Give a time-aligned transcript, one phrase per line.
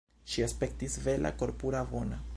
[0.35, 2.23] Ŝi aspektis bela, korpura, bona.